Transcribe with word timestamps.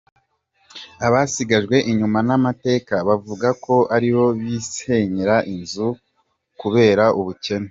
Abasigajwe 1.07 1.77
inyuma 1.91 2.19
n’amateka 2.27 2.95
bavuga 3.07 3.47
ko 3.63 3.75
aribo 3.95 4.25
bisenyera 4.39 5.35
izi 5.53 5.57
nzu 5.61 5.87
kubera 6.61 7.05
ubukene. 7.19 7.59